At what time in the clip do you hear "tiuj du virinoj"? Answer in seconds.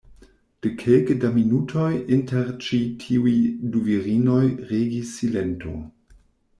3.05-4.43